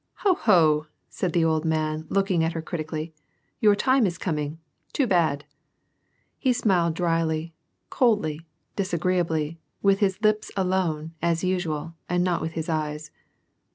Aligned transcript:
"Ho! 0.25 0.33
ho!" 0.33 0.87
said 1.09 1.31
the 1.31 1.45
old 1.45 1.63
man, 1.63 2.07
looking 2.09 2.43
at 2.43 2.53
her 2.53 2.61
critically, 2.63 3.13
"your 3.59 3.75
time 3.75 4.07
is 4.07 4.17
coming! 4.17 4.57
too 4.93 5.05
barl!" 5.05 5.41
He 6.39 6.53
smiled 6.53 6.95
dryly, 6.95 7.53
coldly, 7.91 8.41
disagreeably, 8.75 9.59
with 9.83 9.99
his 9.99 10.19
lips 10.23 10.49
alone, 10.57 11.13
as 11.21 11.43
usual, 11.43 11.93
and 12.09 12.23
not 12.23 12.41
with 12.41 12.53
his 12.53 12.67
eyes. 12.67 13.11